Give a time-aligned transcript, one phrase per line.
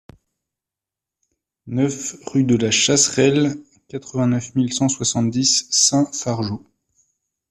[1.67, 3.55] neuf rue de la Chasserelle,
[3.87, 6.65] quatre-vingt-neuf mille cent soixante-dix Saint-Fargeau